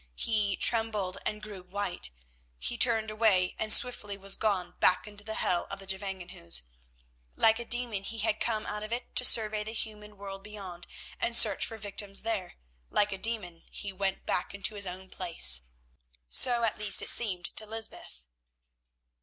[0.15, 2.09] He trembled and grew white;
[2.57, 6.63] he turned away, and swiftly was gone back into the hell of the Gevangenhuis.
[7.35, 10.87] Like a demon he had come out of it to survey the human world beyond,
[11.19, 12.55] and search for victims there;
[12.89, 15.67] like a demon he went back into his own place.
[16.27, 18.25] So at least it seemed to Lysbeth.